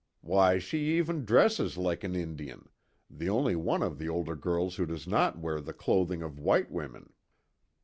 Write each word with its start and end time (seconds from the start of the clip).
Why 0.21 0.57
she 0.57 0.97
even 0.97 1.25
dresses 1.25 1.77
like 1.77 2.03
an 2.03 2.15
Indian 2.15 2.69
the 3.07 3.29
only 3.29 3.55
one 3.55 3.83
of 3.83 3.99
the 3.99 4.09
older 4.09 4.35
girls 4.35 4.77
who 4.77 4.87
does 4.87 5.05
not 5.07 5.37
wear 5.37 5.61
the 5.61 5.73
clothing 5.73 6.23
of 6.23 6.39
white 6.39 6.71
women." 6.71 7.13